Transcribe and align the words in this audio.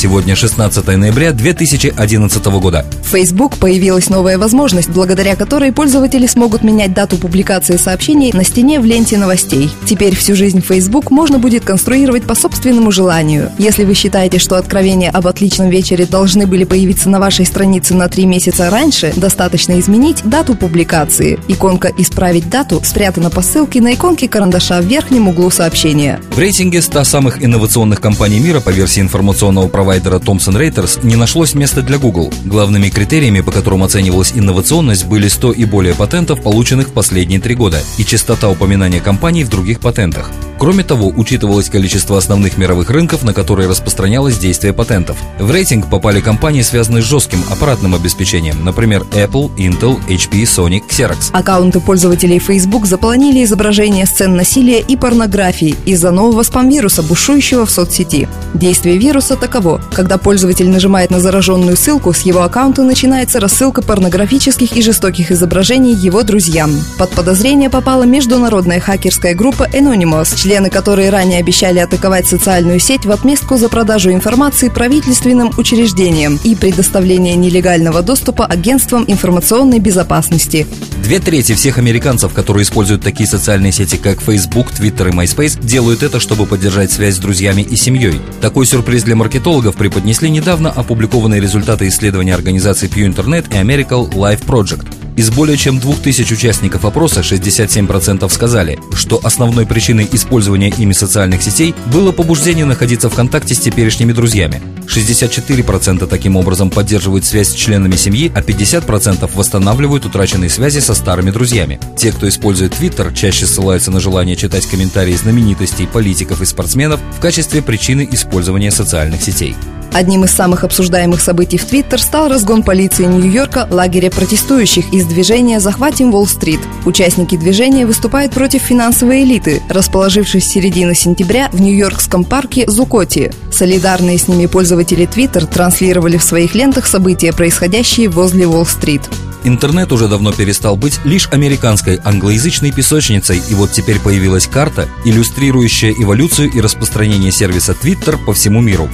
Сегодня 0.00 0.34
16 0.34 0.86
ноября 0.96 1.32
2011 1.32 2.46
года. 2.46 2.86
В 3.04 3.08
Facebook 3.08 3.58
появилась 3.58 4.08
новая 4.08 4.38
возможность, 4.38 4.88
благодаря 4.88 5.36
которой 5.36 5.72
пользователи 5.72 6.26
смогут 6.26 6.62
менять 6.62 6.94
дату 6.94 7.18
публикации 7.18 7.76
сообщений 7.76 8.32
на 8.32 8.42
стене 8.42 8.80
в 8.80 8.86
ленте 8.86 9.18
новостей. 9.18 9.70
Теперь 9.84 10.16
всю 10.16 10.34
жизнь 10.34 10.62
Facebook 10.62 11.10
можно 11.10 11.38
будет 11.38 11.66
конструировать 11.66 12.22
по 12.22 12.34
собственному 12.34 12.90
желанию. 12.90 13.52
Если 13.58 13.84
вы 13.84 13.92
считаете, 13.92 14.38
что 14.38 14.56
откровения 14.56 15.10
об 15.10 15.26
отличном 15.26 15.68
вечере 15.68 16.06
должны 16.06 16.46
были 16.46 16.64
появиться 16.64 17.10
на 17.10 17.20
вашей 17.20 17.44
странице 17.44 17.92
на 17.92 18.08
три 18.08 18.24
месяца 18.24 18.70
раньше, 18.70 19.12
достаточно 19.14 19.78
изменить 19.80 20.22
дату 20.24 20.54
публикации. 20.54 21.38
Иконка 21.46 21.92
«Исправить 21.98 22.48
дату» 22.48 22.80
спрятана 22.82 23.28
по 23.28 23.42
ссылке 23.42 23.82
на 23.82 23.92
иконке 23.92 24.28
карандаша 24.28 24.80
в 24.80 24.86
верхнем 24.86 25.28
углу 25.28 25.50
сообщения. 25.50 26.20
В 26.30 26.38
рейтинге 26.38 26.80
100 26.80 27.04
самых 27.04 27.44
инновационных 27.44 28.00
компаний 28.00 28.40
мира 28.40 28.60
по 28.60 28.70
версии 28.70 29.02
информационного 29.02 29.68
провайдера 29.68 29.89
провайдера 29.90 30.20
Thomson 30.20 30.56
Reuters 30.56 31.04
не 31.04 31.16
нашлось 31.16 31.54
места 31.54 31.82
для 31.82 31.98
Google. 31.98 32.32
Главными 32.44 32.90
критериями, 32.90 33.40
по 33.40 33.50
которым 33.50 33.82
оценивалась 33.82 34.30
инновационность, 34.32 35.04
были 35.06 35.26
100 35.26 35.50
и 35.50 35.64
более 35.64 35.94
патентов, 35.94 36.42
полученных 36.42 36.90
в 36.90 36.92
последние 36.92 37.40
три 37.40 37.56
года, 37.56 37.82
и 37.98 38.04
частота 38.04 38.48
упоминания 38.48 39.00
компаний 39.00 39.42
в 39.42 39.48
других 39.48 39.80
патентах. 39.80 40.30
Кроме 40.60 40.84
того, 40.84 41.08
учитывалось 41.08 41.70
количество 41.70 42.18
основных 42.18 42.58
мировых 42.58 42.90
рынков, 42.90 43.22
на 43.24 43.32
которые 43.32 43.66
распространялось 43.66 44.38
действие 44.38 44.74
патентов. 44.74 45.16
В 45.38 45.50
рейтинг 45.50 45.88
попали 45.88 46.20
компании, 46.20 46.60
связанные 46.60 47.02
с 47.02 47.06
жестким 47.06 47.42
аппаратным 47.50 47.94
обеспечением, 47.94 48.62
например, 48.62 49.06
Apple, 49.12 49.50
Intel, 49.56 49.98
HP, 50.06 50.42
Sony, 50.42 50.82
Xerox. 50.86 51.30
Аккаунты 51.32 51.80
пользователей 51.80 52.38
Facebook 52.38 52.86
заполонили 52.86 53.42
изображения 53.42 54.04
сцен 54.04 54.36
насилия 54.36 54.80
и 54.80 54.96
порнографии 54.96 55.74
из-за 55.86 56.10
нового 56.10 56.42
спам-вируса, 56.42 57.02
бушующего 57.02 57.64
в 57.64 57.70
соцсети. 57.70 58.28
Действие 58.52 58.98
вируса 58.98 59.36
таково. 59.36 59.79
Когда 59.92 60.18
пользователь 60.18 60.68
нажимает 60.68 61.10
на 61.10 61.20
зараженную 61.20 61.76
ссылку, 61.76 62.12
с 62.12 62.20
его 62.20 62.42
аккаунта 62.42 62.82
начинается 62.82 63.40
рассылка 63.40 63.82
порнографических 63.82 64.76
и 64.76 64.82
жестоких 64.82 65.30
изображений 65.30 65.92
его 65.92 66.22
друзьям. 66.22 66.72
Под 66.96 67.10
подозрение 67.10 67.70
попала 67.70 68.04
международная 68.04 68.80
хакерская 68.80 69.34
группа 69.34 69.68
Anonymous, 69.72 70.36
члены 70.36 70.70
которой 70.70 71.10
ранее 71.10 71.40
обещали 71.40 71.80
атаковать 71.80 72.26
социальную 72.26 72.78
сеть 72.78 73.04
в 73.04 73.10
отместку 73.10 73.56
за 73.56 73.68
продажу 73.68 74.12
информации 74.12 74.68
правительственным 74.68 75.50
учреждениям 75.56 76.38
и 76.44 76.54
предоставление 76.54 77.36
нелегального 77.36 78.02
доступа 78.02 78.46
агентствам 78.46 79.04
информационной 79.06 79.80
безопасности. 79.80 80.66
Две 81.02 81.18
трети 81.18 81.54
всех 81.54 81.78
американцев, 81.78 82.32
которые 82.32 82.62
используют 82.62 83.02
такие 83.02 83.28
социальные 83.28 83.72
сети, 83.72 83.96
как 83.96 84.20
Facebook, 84.20 84.68
Twitter 84.70 85.08
и 85.08 85.12
MySpace, 85.12 85.60
делают 85.60 86.02
это, 86.02 86.20
чтобы 86.20 86.46
поддержать 86.46 86.92
связь 86.92 87.16
с 87.16 87.18
друзьями 87.18 87.62
и 87.62 87.76
семьей. 87.76 88.20
Такой 88.40 88.66
сюрприз 88.66 89.02
для 89.02 89.16
маркетологов 89.16 89.69
преподнесли 89.76 90.30
недавно 90.30 90.70
опубликованные 90.70 91.40
результаты 91.40 91.88
исследования 91.88 92.34
организации 92.34 92.88
Pew 92.88 93.06
Internet 93.06 93.48
и 93.50 93.56
American 93.56 94.10
Life 94.12 94.44
Project. 94.46 94.99
Из 95.20 95.28
более 95.30 95.58
чем 95.58 95.78
2000 95.78 96.32
участников 96.32 96.86
опроса 96.86 97.20
67% 97.20 98.26
сказали, 98.32 98.78
что 98.94 99.20
основной 99.22 99.66
причиной 99.66 100.08
использования 100.10 100.70
ими 100.70 100.94
социальных 100.94 101.42
сетей 101.42 101.74
было 101.92 102.10
побуждение 102.10 102.64
находиться 102.64 103.10
в 103.10 103.14
контакте 103.14 103.54
с 103.54 103.58
теперешними 103.58 104.14
друзьями. 104.14 104.62
64% 104.86 106.06
таким 106.06 106.36
образом 106.36 106.70
поддерживают 106.70 107.26
связь 107.26 107.50
с 107.50 107.52
членами 107.52 107.96
семьи, 107.96 108.32
а 108.34 108.40
50% 108.40 109.30
восстанавливают 109.34 110.06
утраченные 110.06 110.48
связи 110.48 110.78
со 110.78 110.94
старыми 110.94 111.30
друзьями. 111.30 111.78
Те, 111.98 112.12
кто 112.12 112.26
использует 112.26 112.72
Twitter, 112.72 113.14
чаще 113.14 113.46
ссылаются 113.46 113.90
на 113.90 114.00
желание 114.00 114.36
читать 114.36 114.64
комментарии 114.64 115.12
знаменитостей, 115.12 115.86
политиков 115.86 116.40
и 116.40 116.46
спортсменов 116.46 116.98
в 117.18 117.20
качестве 117.20 117.60
причины 117.60 118.08
использования 118.10 118.70
социальных 118.70 119.20
сетей. 119.20 119.54
Одним 119.92 120.24
из 120.24 120.30
самых 120.30 120.62
обсуждаемых 120.62 121.20
событий 121.20 121.58
в 121.58 121.64
Твиттер 121.64 122.00
стал 122.00 122.28
разгон 122.28 122.62
полиции 122.62 123.04
Нью-Йорка 123.04 123.66
лагеря 123.70 124.10
протестующих 124.10 124.92
из 124.92 125.04
движения 125.06 125.58
«Захватим 125.58 126.14
Уолл-стрит». 126.14 126.60
Участники 126.84 127.36
движения 127.36 127.86
выступают 127.86 128.32
против 128.32 128.62
финансовой 128.62 129.24
элиты, 129.24 129.60
расположившись 129.68 130.44
с 130.44 130.48
середины 130.48 130.94
сентября 130.94 131.48
в 131.52 131.60
Нью-Йоркском 131.60 132.24
парке 132.24 132.70
Зукоти. 132.70 133.32
Солидарные 133.52 134.16
с 134.16 134.28
ними 134.28 134.46
пользователи 134.46 135.06
Твиттер 135.06 135.46
транслировали 135.46 136.18
в 136.18 136.22
своих 136.22 136.54
лентах 136.54 136.86
события, 136.86 137.32
происходящие 137.32 138.08
возле 138.08 138.46
Уолл-стрит. 138.46 139.02
Интернет 139.42 139.90
уже 139.90 140.06
давно 140.06 140.32
перестал 140.32 140.76
быть 140.76 141.00
лишь 141.04 141.28
американской 141.32 141.98
англоязычной 142.04 142.72
песочницей, 142.72 143.42
и 143.48 143.54
вот 143.54 143.72
теперь 143.72 143.98
появилась 143.98 144.46
карта, 144.46 144.86
иллюстрирующая 145.04 145.92
эволюцию 145.92 146.50
и 146.50 146.60
распространение 146.60 147.32
сервиса 147.32 147.72
Twitter 147.72 148.18
по 148.24 148.34
всему 148.34 148.60
миру. 148.60 148.88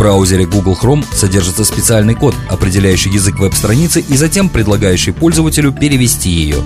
Браузере 0.00 0.46
Google 0.46 0.78
Chrome 0.80 1.04
содержится 1.12 1.62
специальный 1.62 2.14
код, 2.14 2.34
определяющий 2.48 3.10
язык 3.10 3.38
веб-страницы 3.38 4.00
и 4.00 4.16
затем 4.16 4.48
предлагающий 4.48 5.12
пользователю 5.12 5.72
перевести 5.72 6.30
ее. 6.30 6.56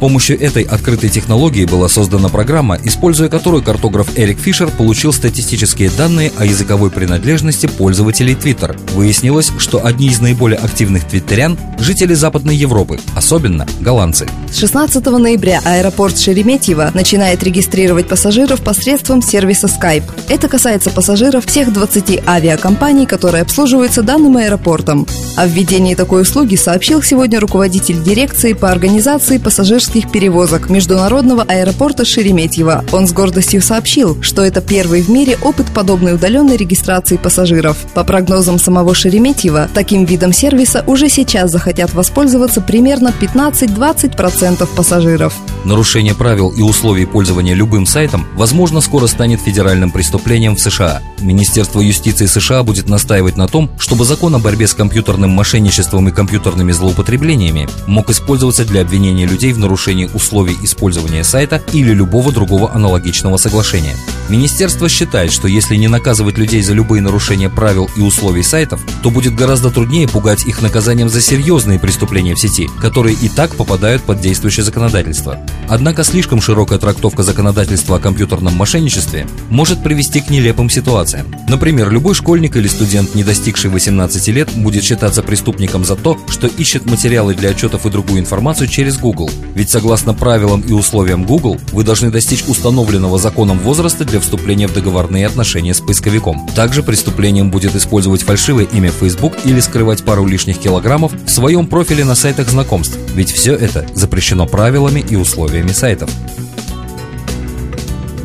Помощью 0.00 0.38
этой 0.38 0.62
открытой 0.62 1.08
технологии 1.08 1.64
была 1.64 1.88
создана 1.88 2.28
программа, 2.28 2.78
используя 2.84 3.30
которую 3.30 3.62
картограф 3.62 4.18
Эрик 4.18 4.38
Фишер 4.38 4.70
получил 4.70 5.10
статистические 5.10 5.90
данные 5.90 6.32
о 6.36 6.44
языковой 6.44 6.90
принадлежности 6.90 7.66
пользователей 7.66 8.34
Twitter. 8.34 8.78
Выяснилось, 8.92 9.50
что 9.58 9.86
одни 9.86 10.08
из 10.08 10.20
наиболее 10.20 10.58
активных 10.58 11.04
твиттерян– 11.04 11.58
жители 11.78 12.12
Западной 12.12 12.56
Европы, 12.56 13.00
особенно 13.14 13.66
голландцы. 13.80 14.28
С 14.52 14.58
16 14.58 15.04
ноября 15.06 15.62
аэропорт 15.64 16.18
Шереметьево 16.18 16.90
начинает 16.92 17.42
регистрировать 17.42 18.06
пассажиров 18.06 18.60
посредством 18.60 19.22
сервиса 19.22 19.66
Skype. 19.66 20.04
Это 20.28 20.48
касается 20.48 20.90
пассажиров 20.90 21.46
всех 21.46 21.72
20 21.72 22.22
авиакомпаний, 22.26 23.06
которые 23.06 23.42
обслуживаются 23.42 24.02
данным 24.02 24.36
аэропортом. 24.36 25.06
О 25.36 25.46
введении 25.46 25.94
такой 25.94 26.22
услуги 26.22 26.56
сообщил 26.56 27.02
сегодня 27.02 27.40
руководитель 27.40 28.02
дирекции 28.02 28.52
по 28.52 28.70
организации 28.70 29.38
пассажиров 29.38 29.85
пассажирских 29.86 30.10
перевозок 30.10 30.68
Международного 30.68 31.42
аэропорта 31.42 32.04
Шереметьево. 32.04 32.84
Он 32.92 33.06
с 33.06 33.12
гордостью 33.12 33.62
сообщил, 33.62 34.20
что 34.20 34.42
это 34.42 34.60
первый 34.60 35.02
в 35.02 35.08
мире 35.08 35.38
опыт 35.42 35.66
подобной 35.72 36.14
удаленной 36.14 36.56
регистрации 36.56 37.16
пассажиров. 37.16 37.76
По 37.94 38.02
прогнозам 38.02 38.58
самого 38.58 38.96
Шереметьево, 38.96 39.68
таким 39.72 40.04
видом 40.04 40.32
сервиса 40.32 40.82
уже 40.88 41.08
сейчас 41.08 41.52
захотят 41.52 41.94
воспользоваться 41.94 42.60
примерно 42.60 43.12
15-20% 43.20 44.66
пассажиров. 44.74 45.34
Нарушение 45.64 46.14
правил 46.14 46.50
и 46.50 46.62
условий 46.62 47.06
пользования 47.06 47.54
любым 47.54 47.86
сайтом, 47.86 48.26
возможно, 48.34 48.80
скоро 48.80 49.06
станет 49.06 49.40
федеральным 49.40 49.92
преступлением 49.92 50.56
в 50.56 50.60
США. 50.60 51.00
Министерство 51.20 51.80
юстиции 51.80 52.26
США 52.26 52.62
будет 52.62 52.88
настаивать 52.88 53.36
на 53.36 53.46
том, 53.46 53.70
чтобы 53.78 54.04
закон 54.04 54.34
о 54.34 54.38
борьбе 54.38 54.66
с 54.66 54.74
компьютерным 54.74 55.30
мошенничеством 55.30 56.08
и 56.08 56.12
компьютерными 56.12 56.72
злоупотреблениями 56.72 57.68
мог 57.86 58.10
использоваться 58.10 58.64
для 58.64 58.80
обвинения 58.80 59.26
людей 59.26 59.52
в 59.52 59.58
нарушении 59.58 59.75
условий 60.14 60.56
использования 60.62 61.24
сайта 61.24 61.62
или 61.72 61.92
любого 61.92 62.32
другого 62.32 62.74
аналогичного 62.74 63.36
соглашения. 63.36 63.96
Министерство 64.28 64.88
считает, 64.88 65.32
что 65.32 65.48
если 65.48 65.76
не 65.76 65.88
наказывать 65.88 66.38
людей 66.38 66.62
за 66.62 66.72
любые 66.72 67.02
нарушения 67.02 67.48
правил 67.48 67.88
и 67.96 68.00
условий 68.00 68.42
сайтов, 68.42 68.80
то 69.02 69.10
будет 69.10 69.34
гораздо 69.34 69.70
труднее 69.70 70.08
пугать 70.08 70.46
их 70.46 70.62
наказанием 70.62 71.08
за 71.08 71.20
серьезные 71.20 71.78
преступления 71.78 72.34
в 72.34 72.40
сети, 72.40 72.68
которые 72.80 73.16
и 73.16 73.28
так 73.28 73.54
попадают 73.54 74.02
под 74.02 74.20
действующее 74.20 74.64
законодательство. 74.64 75.38
Однако 75.68 76.04
слишком 76.04 76.40
широкая 76.40 76.78
трактовка 76.78 77.22
законодательства 77.22 77.96
о 77.96 77.98
компьютерном 77.98 78.54
мошенничестве 78.54 79.26
может 79.50 79.82
привести 79.82 80.20
к 80.20 80.30
нелепым 80.30 80.70
ситуациям. 80.70 81.26
Например, 81.48 81.90
любой 81.90 82.14
школьник 82.14 82.56
или 82.56 82.68
студент, 82.68 83.14
не 83.14 83.24
достигший 83.24 83.70
18 83.70 84.28
лет, 84.28 84.48
будет 84.54 84.84
считаться 84.84 85.22
преступником 85.22 85.84
за 85.84 85.96
то, 85.96 86.18
что 86.28 86.46
ищет 86.46 86.86
материалы 86.86 87.34
для 87.34 87.50
отчетов 87.50 87.84
и 87.84 87.90
другую 87.90 88.20
информацию 88.20 88.68
через 88.68 88.98
Google. 88.98 89.30
Ведь 89.54 89.70
согласно 89.70 90.14
правилам 90.14 90.60
и 90.60 90.72
условиям 90.72 91.24
Google, 91.24 91.58
вы 91.72 91.82
должны 91.82 92.10
достичь 92.10 92.44
установленного 92.46 93.18
законом 93.18 93.58
возраста 93.58 94.04
для 94.04 94.20
вступления 94.20 94.68
в 94.68 94.72
договорные 94.72 95.26
отношения 95.26 95.74
с 95.74 95.80
поисковиком. 95.80 96.48
Также 96.54 96.82
преступлением 96.82 97.50
будет 97.50 97.74
использовать 97.74 98.22
фальшивое 98.22 98.64
имя 98.64 98.90
Facebook 98.90 99.34
или 99.44 99.60
скрывать 99.60 100.04
пару 100.04 100.26
лишних 100.26 100.58
килограммов 100.58 101.12
в 101.26 101.30
своем 101.30 101.66
профиле 101.66 102.04
на 102.04 102.14
сайтах 102.14 102.48
знакомств, 102.48 102.96
ведь 103.14 103.32
все 103.32 103.54
это 103.54 103.86
запрещено 103.94 104.46
правилами 104.46 105.04
и 105.08 105.16
условиями 105.16 105.55
условиями 105.56 105.72
сайтов. 105.72 106.10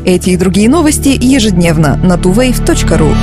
Эти 0.04 0.30
и 0.30 0.36
другие 0.36 0.68
новости 0.68 1.08
ежедневно 1.08 1.96
на 1.96 2.14
tuwave.ru. 2.14 3.14